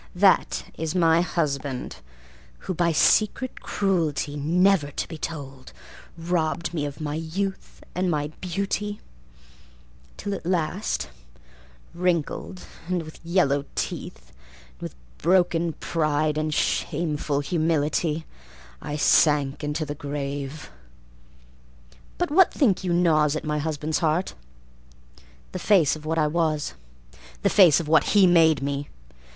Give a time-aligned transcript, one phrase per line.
[0.15, 1.97] That is my husband
[2.61, 5.73] who, by secret cruelty Never to be told,
[6.17, 8.99] robbed me of my youth and my beauty;
[10.17, 11.09] Till at last,
[11.93, 14.31] wrinkled and with yellow teeth,
[14.71, 18.25] And with broken pride and shameful humility,
[18.81, 20.71] I sank into the grave.
[22.17, 24.33] But what think you gnaws at my husband's heart?
[25.51, 26.73] The face of what I was,
[27.43, 28.89] the face of what he made me!